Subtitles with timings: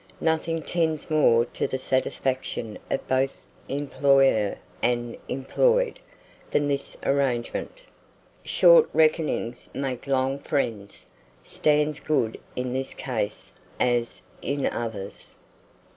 [0.19, 3.35] Nothing tends more to the satisfaction of both
[3.69, 5.99] employer and employed,
[6.49, 7.81] than this arrangement.
[8.43, 11.05] "Short reckonings make long friends,"
[11.43, 15.35] stands good in this case, as in others.